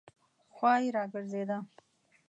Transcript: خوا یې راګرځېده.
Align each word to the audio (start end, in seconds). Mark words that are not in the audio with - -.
خوا 0.55 0.71
یې 0.81 0.89
راګرځېده. 0.95 1.57